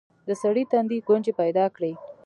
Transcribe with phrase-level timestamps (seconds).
[0.27, 1.91] د سړي تندي ګونځې پيدا کړې.